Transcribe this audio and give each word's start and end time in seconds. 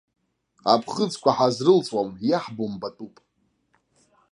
Аԥхыӡқәа 0.73 1.31
ҳазрылҵуам, 1.37 2.09
иаҳбо 2.29 2.65
мбатәуп. 2.71 3.15